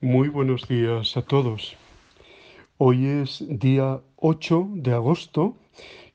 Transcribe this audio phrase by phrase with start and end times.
[0.00, 1.76] Muy buenos días a todos.
[2.76, 5.56] Hoy es día 8 de agosto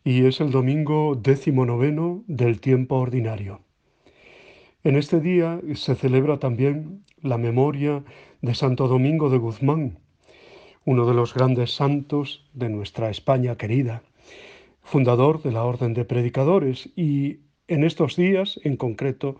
[0.05, 3.59] y es el domingo décimo noveno del tiempo ordinario.
[4.85, 8.05] En este día se celebra también la memoria
[8.41, 9.99] de Santo Domingo de Guzmán,
[10.85, 14.01] uno de los grandes santos de nuestra España querida,
[14.81, 19.35] fundador de la Orden de Predicadores y en estos días, en concreto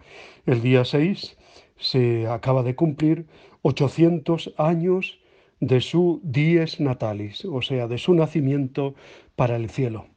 [0.46, 1.38] el día 6,
[1.78, 3.26] se acaba de cumplir
[3.62, 5.20] 800 años
[5.60, 8.96] de su dies natalis, o sea, de su nacimiento
[9.36, 10.08] para el cielo.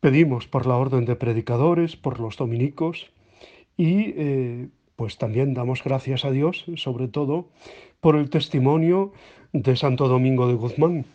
[0.00, 3.10] Pedimos por la orden de predicadores, por los dominicos
[3.76, 7.48] y eh, pues también damos gracias a Dios, sobre todo,
[8.00, 9.12] por el testimonio
[9.52, 11.06] de Santo Domingo de Guzmán,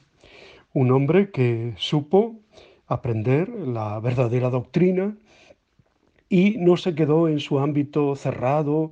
[0.73, 2.35] un hombre que supo
[2.87, 5.15] aprender la verdadera doctrina
[6.33, 8.91] y no se quedó en su ámbito cerrado,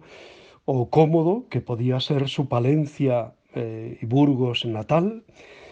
[0.66, 5.24] o cómodo, que podía ser su Palencia eh, y Burgos natal,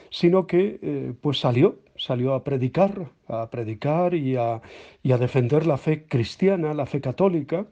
[0.10, 4.63] sino que eh, pues salió, salió a predicar, a predicar y a,
[5.04, 7.68] y a defender la fe cristiana, la fe católica,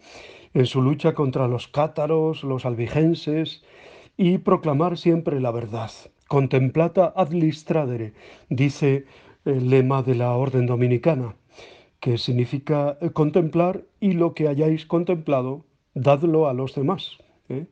[0.54, 3.64] en su lucha contra los cátaros, los albigenses,
[4.16, 5.90] y proclamar siempre la verdad.
[6.28, 8.14] Contemplata ad listradere,
[8.50, 9.06] dice
[9.44, 11.34] el lema de la orden dominicana,
[12.00, 17.18] que significa eh, contemplar y lo que hayáis contemplado, dadlo a los demás.
[17.50, 17.66] ¿eh?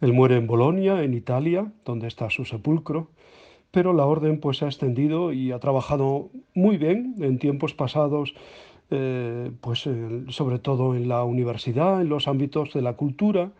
[0.00, 3.08] Él muere en Bolonia, en Italia, donde está su sepulcro,
[3.70, 8.34] pero la orden pues se ha extendido y ha trabajado muy bien en tiempos pasados,
[8.90, 9.88] eh, pues
[10.28, 13.52] sobre todo en la universidad, en los ámbitos de la cultura,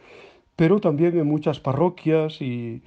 [0.55, 2.82] pero también en muchas parroquias y,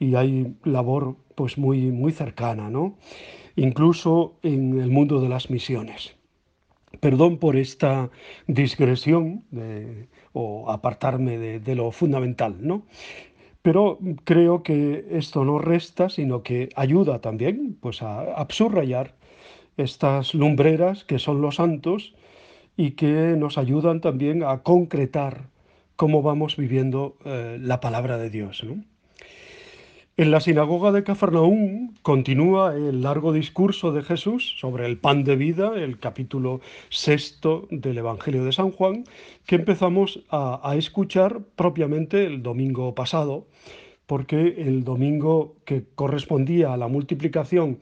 [0.00, 2.96] y hay labor pues muy, muy cercana, ¿no?
[3.56, 6.14] incluso en el mundo de las misiones.
[7.00, 8.10] Perdón por esta
[8.46, 9.44] digresión
[10.32, 12.82] o apartarme de, lo fundamental, ¿no?
[13.62, 19.14] Pero creo que esto no resta, sino que ayuda también pues, a, a subrayar
[19.76, 22.14] estas lumbreras que son los santos
[22.76, 25.48] y que nos ayudan también a concretar
[25.96, 28.64] cómo vamos viviendo eh, la palabra de Dios.
[28.64, 28.82] ¿no?
[30.18, 35.36] En la sinagoga de Cafarnaúm continúa el largo discurso de Jesús sobre el pan de
[35.36, 39.04] vida, el capítulo sexto del Evangelio de San Juan,
[39.46, 43.46] que empezamos a, escuchar propiamente el domingo pasado,
[44.04, 47.78] porque el domingo que correspondía a la multiplicación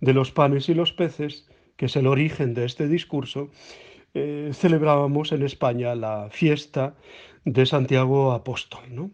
[0.00, 3.50] de los panes y los peces, que es el origen de este discurso,
[4.14, 6.94] eh, celebrábamos en España la fiesta
[7.44, 8.82] de Santiago Apóstol.
[8.90, 9.10] ¿no?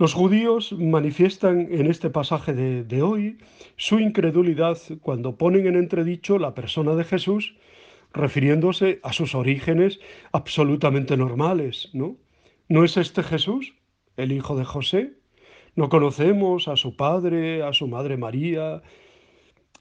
[0.00, 3.36] Los judíos manifiestan en este pasaje de, hoy
[3.76, 7.54] su incredulidad cuando ponen en entredicho la persona de Jesús,
[8.14, 10.00] refiriéndose a sus orígenes
[10.32, 12.16] absolutamente normales, ¿no?
[12.66, 13.74] ¿No es este Jesús,
[14.16, 15.18] el hijo de José?
[15.76, 18.80] ¿No conocemos a su padre, a su madre María?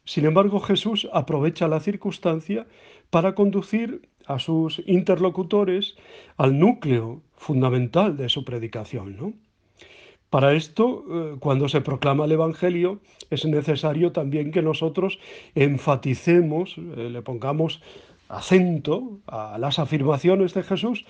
[0.03, 2.67] Sin embargo, Jesús aprovecha la circunstancia
[3.09, 5.95] para conducir a sus interlocutores
[6.35, 9.48] al núcleo fundamental de su predicación, ¿no?
[10.29, 13.01] Para esto, eh, cuando se proclama el Evangelio,
[13.31, 15.19] es necesario también que nosotros
[15.55, 17.81] enfaticemos, eh, le pongamos
[18.27, 21.05] acento a las afirmaciones de Jesús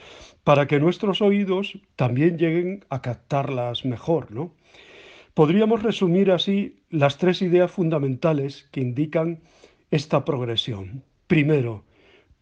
[0.46, 4.53] para que nuestros oídos también lleguen a captarlas mejor, ¿no?
[5.34, 9.41] Podríamos resumir así las tres ideas fundamentales que indican
[9.91, 11.03] esta progresión.
[11.28, 11.84] Primero,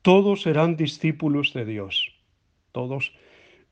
[0.04, 2.14] todos serán discípulos de Dios.
[2.72, 3.14] Todos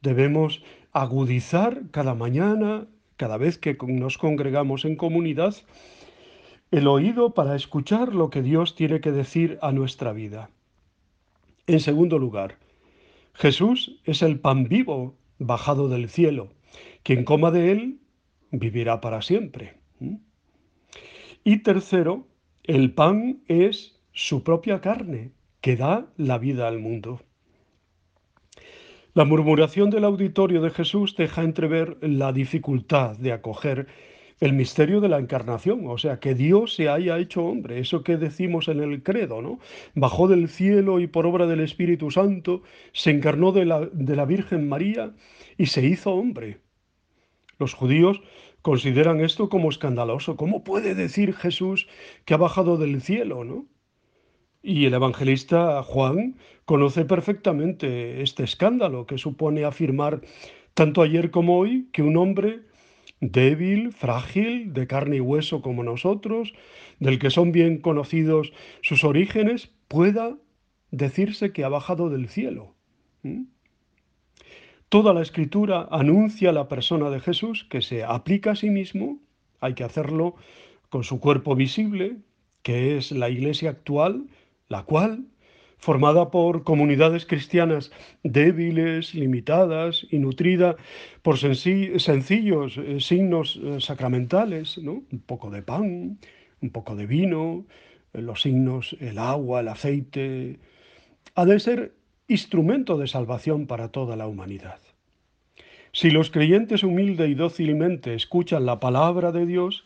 [0.02, 2.88] debemos agudizar cada mañana
[3.18, 5.56] cada vez que nos congregamos en comunidad,
[6.72, 10.50] el oído para escuchar lo que Dios tiene que decir a nuestra vida.
[11.68, 12.58] En segundo lugar,
[13.34, 16.50] Jesús es el pan vivo bajado del cielo.
[17.04, 18.00] Quien coma de él
[18.52, 19.76] vivirá para siempre.
[21.44, 22.28] Y tercero,
[22.64, 25.32] el pan es su propia carne,
[25.62, 27.22] que da la vida al mundo.
[29.16, 33.88] La murmuración del auditorio de Jesús deja entrever la dificultad de acoger
[34.42, 38.18] el misterio de la encarnación, o sea, que Dios se haya hecho hombre, eso que
[38.18, 39.60] decimos en el credo, ¿no?
[39.94, 45.14] Bajó del cielo y por obra del Espíritu Santo se encarnó de la, Virgen María
[45.58, 46.60] y se hizo hombre.
[47.58, 48.22] Los judíos
[48.62, 50.36] consideran esto como escandaloso.
[50.36, 51.88] ¿Cómo puede decir Jesús
[52.26, 53.66] que ha bajado del cielo, no?
[54.68, 60.22] Y el evangelista Juan conoce perfectamente este escándalo que supone afirmar
[60.74, 62.62] tanto ayer como hoy que un hombre
[63.22, 66.56] débil, frágil, de carne y hueso como nosotros,
[67.00, 70.36] del que son bien conocidos sus orígenes, pueda
[70.90, 72.74] decirse que ha bajado del cielo.
[74.90, 79.20] Toda la escritura anuncia la persona de Jesús que se aplica a sí mismo,
[79.60, 80.38] hay que hacerlo
[80.90, 82.18] con su cuerpo visible,
[82.64, 84.26] que es la iglesia actual,
[84.68, 85.26] la cual,
[85.78, 87.92] formada por comunidades cristianas
[88.24, 90.76] débiles, limitadas y nutrida
[91.22, 95.04] por sencillos eh, signos eh, sacramentales, ¿no?
[95.12, 96.18] un poco de pan,
[96.62, 97.66] un poco de vino,
[98.14, 100.60] eh, los signos, el agua, el aceite,
[101.36, 101.94] ha de ser
[102.28, 104.80] instrumento de salvación para toda la humanidad.
[105.92, 109.86] Si los creyentes humilde y dócilmente escuchan la palabra de Dios,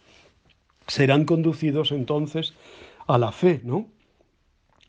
[0.87, 2.55] serán conducidos entonces
[3.05, 3.87] a la fe, ¿no?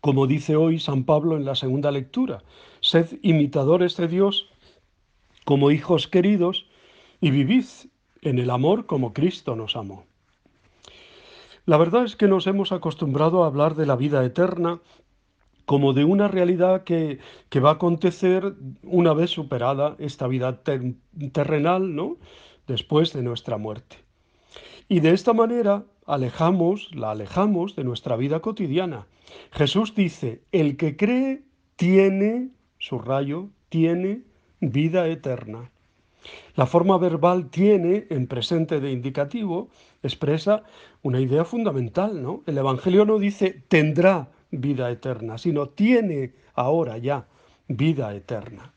[0.00, 2.42] Como dice hoy San Pablo en la segunda lectura,
[2.80, 4.50] sed imitadores de Dios
[5.44, 6.66] como hijos queridos
[7.20, 7.66] y vivid
[8.22, 10.06] en el amor como Cristo nos amó.
[11.66, 14.80] La verdad es que nos hemos acostumbrado a hablar de la vida eterna
[15.66, 17.20] como de una realidad que,
[17.62, 20.62] va a acontecer una vez superada esta vida
[21.32, 22.16] terrenal, ¿no?
[22.66, 23.96] Después de nuestra muerte.
[24.88, 29.06] Y de esta manera alejamos, la alejamos de nuestra vida cotidiana.
[29.52, 31.42] Jesús dice, el que cree
[31.76, 32.48] tiene,
[32.78, 34.22] subrayo, tiene
[34.60, 35.70] vida eterna.
[36.54, 39.68] La forma verbal tiene, en presente de indicativo,
[40.02, 40.64] expresa
[41.02, 42.42] una idea fundamental, ¿no?
[42.46, 47.26] El Evangelio no dice tendrá vida eterna, sino tiene ahora ya
[47.68, 48.72] vida eterna.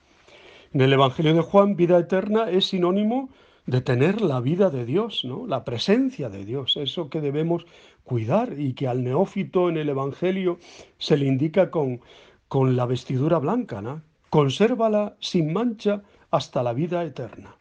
[0.71, 3.29] En el Evangelio de Juan, vida eterna es sinónimo
[3.65, 5.47] de tener la vida de Dios, ¿no?
[5.47, 7.65] la presencia de Dios, eso que debemos
[8.03, 10.59] cuidar y que al neófito en el Evangelio
[10.97, 12.01] se le indica con,
[12.47, 14.03] con la vestidura blanca, ¿no?
[14.29, 16.01] consérvala sin mancha
[16.31, 17.55] hasta la vida eterna.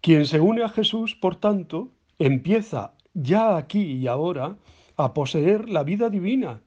[0.00, 4.56] Quien se une a Jesús, por tanto, empieza ya aquí y ahora
[4.96, 6.60] a poseer la vida divina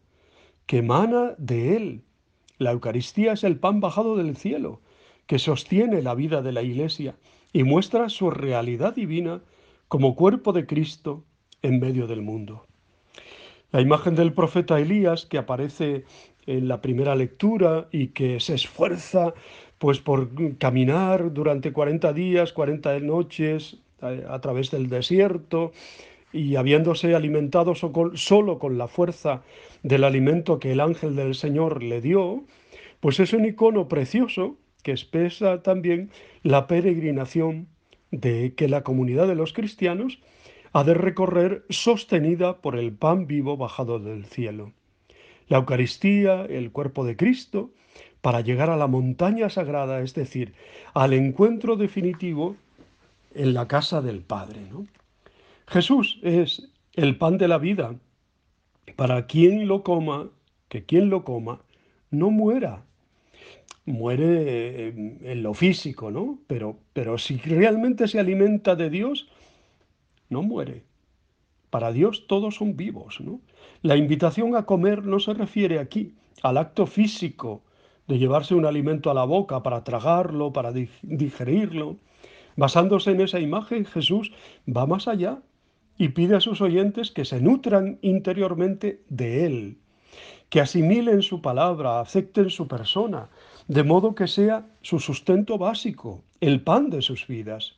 [0.66, 2.04] que emana de Él.
[2.58, 4.82] La Eucaristía es el pan bajado del cielo,
[5.28, 7.16] que sostiene la vida de la Iglesia
[7.56, 9.40] y muestra su realidad divina
[9.88, 11.24] como cuerpo de Cristo
[11.62, 12.66] en medio del mundo.
[13.72, 16.04] La imagen del profeta Elías que aparece
[16.48, 19.34] en la primera lectura y que se esfuerza
[19.78, 25.72] pues por caminar durante 40 días, 40 noches eh, a, través del desierto
[26.34, 29.44] y habiéndose alimentado solo con la fuerza
[29.82, 32.44] del alimento que el ángel del Señor le dio,
[33.00, 36.12] pues es un icono precioso que expresa también
[36.44, 37.68] la peregrinación
[38.12, 40.20] de que la comunidad de los cristianos
[40.74, 44.74] ha de recorrer sostenida por el pan vivo bajado del cielo.
[45.48, 47.72] La Eucaristía, el cuerpo de Cristo,
[48.22, 50.54] para llegar a la montaña sagrada, es decir,
[50.94, 52.56] al encuentro definitivo
[53.34, 54.62] en la casa del Padre.
[54.72, 54.86] ¿no?
[55.68, 57.96] Jesús es el pan de la vida.
[58.96, 60.30] Para quien lo coma,
[60.70, 61.62] que quien lo coma,
[62.12, 62.84] no muera.
[63.86, 66.40] Muere en lo físico, ¿no?
[66.48, 69.28] Pero, pero si realmente se alimenta de Dios,
[70.30, 70.84] no muere.
[71.70, 73.42] Para Dios todos son vivos, ¿no?
[73.82, 77.62] La invitación a comer no se refiere aquí al acto físico
[78.08, 81.98] de llevarse un alimento a la boca para tragarlo, para digerirlo.
[82.56, 84.32] Basándose en esa imagen, Jesús
[84.66, 85.40] va más allá
[85.98, 89.78] y pide a sus oyentes que se nutran interiormente de Él,
[90.50, 93.30] que asimilen su palabra, acepten su persona,
[93.68, 97.76] de modo que sea su sustento básico, el pan de sus vidas.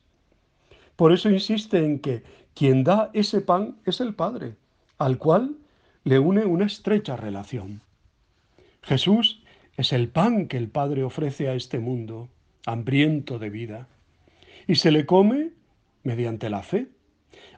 [0.96, 2.24] Por eso insiste en que
[2.54, 4.56] quien da ese pan es el Padre,
[4.98, 5.56] al cual
[6.04, 7.82] le une una estrecha relación.
[8.82, 9.44] Jesús
[9.78, 12.30] es el pan que el Padre ofrece a este mundo,
[12.66, 13.88] hambriento de vida,
[14.68, 15.52] y se le come
[16.04, 16.88] mediante la fe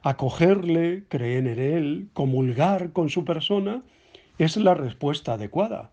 [0.02, 3.82] acogerle, creer en él, comulgar con su persona,
[4.38, 5.90] es la respuesta adecuada.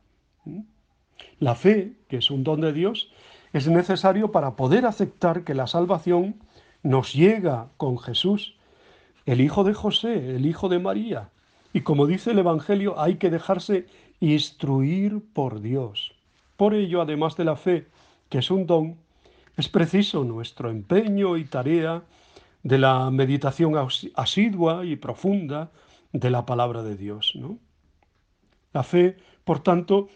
[1.39, 3.11] La fe, que es un don de Dios,
[3.53, 6.35] es necesario para poder aceptar que la salvación
[6.83, 8.55] nos llega con Jesús,
[9.25, 11.29] el hijo de José, el hijo de María.
[11.73, 13.87] Y como dice el Evangelio, hay que dejarse
[14.19, 16.13] instruir por Dios.
[16.55, 17.87] Por ello, además de la fe,
[18.29, 18.97] que es un don,
[19.57, 22.03] es preciso nuestro empeño y tarea
[22.63, 23.73] de la meditación
[24.15, 25.71] asidua y profunda
[26.13, 27.33] de la palabra de Dios.
[27.35, 27.59] ¿no?
[28.73, 30.09] La fe, por tanto,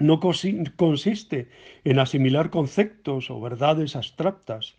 [0.00, 1.48] no consiste
[1.84, 4.74] en asimilar conceptos o verdades abstractas,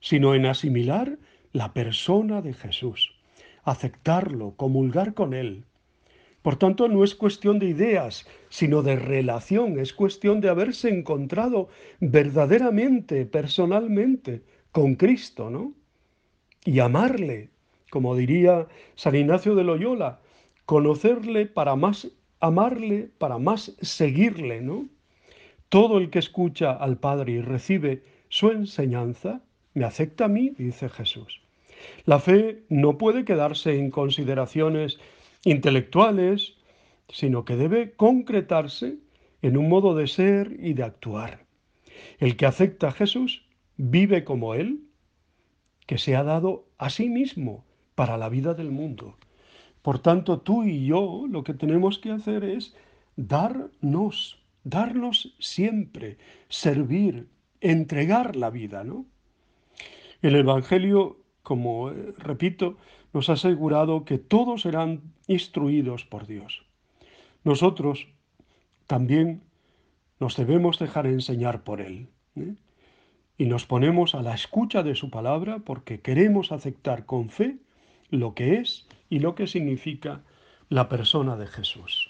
[0.00, 1.18] sino en asimilar
[1.52, 3.14] la persona de Jesús,
[3.64, 5.64] aceptarlo, comulgar con Él.
[6.42, 11.68] Por tanto, no es cuestión de ideas, sino de relación, es cuestión de haberse encontrado
[12.00, 15.74] verdaderamente, personalmente, con Cristo, ¿no?
[16.64, 17.50] y amarle,
[17.90, 20.20] como diría San Ignacio de Loyola,
[20.66, 22.08] conocerle para más
[22.40, 24.88] amarle, para más seguirle, ¿no?
[25.68, 29.42] Todo el que escucha al Padre y recibe su enseñanza
[29.74, 31.40] me acepta a mí, dice Jesús.
[32.04, 34.98] La fe no puede quedarse en consideraciones
[35.44, 36.54] intelectuales,
[37.08, 38.96] sino que debe concretarse
[39.42, 41.44] en un modo de ser y de actuar.
[42.18, 44.80] El que acepta a Jesús vive como Él,
[45.86, 49.16] que se ha dado a sí mismo para la vida del mundo.
[49.82, 52.74] Por tanto, tú y yo lo que tenemos que hacer es
[53.16, 56.18] darnos, darnos siempre,
[56.48, 57.28] servir,
[57.60, 59.06] entregar la vida, ¿no?
[60.22, 62.76] El Evangelio, como eh, repito,
[63.12, 66.62] nos ha asegurado que todos serán instruidos por Dios.
[67.42, 68.06] Nosotros
[68.86, 69.42] también
[70.18, 72.08] nos debemos dejar enseñar por Él.
[72.36, 72.54] ¿eh?
[73.38, 77.56] Y nos ponemos a la escucha de su palabra porque queremos aceptar con fe
[78.10, 80.22] lo que es y lo que significa
[80.70, 82.09] la persona de Jesús.